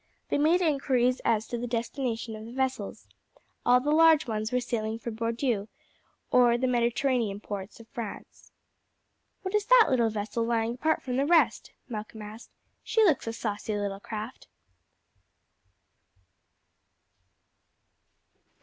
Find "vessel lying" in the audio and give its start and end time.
10.09-10.73